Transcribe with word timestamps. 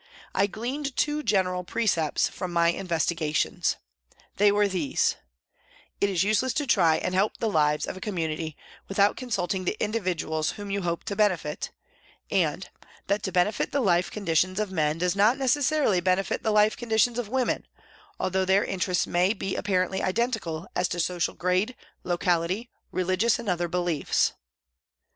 I 0.33 0.47
gleaned 0.47 0.95
two 0.95 1.21
general 1.21 1.63
precepts 1.63 2.27
from 2.27 2.51
my 2.51 2.69
investigations. 2.69 3.75
They 4.37 4.51
were 4.51 4.67
these: 4.67 5.15
INTRODUCTION 6.01 6.01
7 6.01 6.01
It 6.01 6.09
is 6.09 6.23
useless 6.23 6.53
to 6.53 6.65
try 6.65 6.95
and 6.97 7.13
help 7.13 7.37
the 7.37 7.47
lives 7.51 7.85
of 7.85 7.95
a 7.95 8.01
com 8.01 8.15
munity 8.15 8.55
without 8.87 9.15
consulting 9.15 9.63
the 9.63 9.77
individuals 9.79 10.53
whom 10.53 10.71
you 10.71 10.81
hope 10.81 11.03
to 11.03 11.15
benefit, 11.15 11.69
and 12.31 12.67
that 13.05 13.21
to 13.21 13.31
benefit 13.31 13.71
the 13.71 13.79
life 13.79 14.09
conditions 14.09 14.59
of 14.59 14.71
men 14.71 14.97
does 14.97 15.15
not 15.15 15.37
necessarily 15.37 15.99
benefit 15.99 16.41
the 16.41 16.49
life 16.49 16.75
conditions 16.75 17.19
of 17.19 17.29
women, 17.29 17.67
although 18.19 18.43
their 18.43 18.65
interests 18.65 19.05
may 19.05 19.33
be 19.33 19.55
apparently 19.55 20.01
identical 20.01 20.65
as 20.75 20.87
to 20.87 20.99
social 20.99 21.35
grade, 21.35 21.75
locality, 22.03 22.71
religious 22.91 23.37
and 23.37 23.47
other 23.47 23.67
beliefs. 23.67 24.33